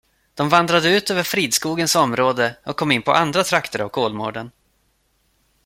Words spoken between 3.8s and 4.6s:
Kolmården.